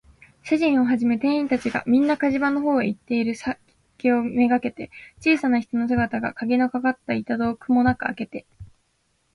[0.43, 3.55] 主人をはじめ店員たちが、みんな火事場のほうへ行っているす
[3.99, 4.89] きをめがけて、
[5.19, 8.47] 小さな人の姿が、かぎのかかった板戸をくもなくあけて、